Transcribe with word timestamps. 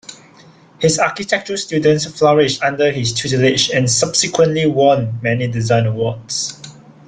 His 0.79 0.97
architectural 0.97 1.57
students 1.57 2.05
flourished 2.05 2.63
under 2.63 2.89
his 2.91 3.13
tutelage 3.13 3.69
and 3.69 3.87
subsequently 3.87 4.65
won 4.65 5.19
many 5.21 5.45
design 5.47 5.85
awards. 5.85 6.59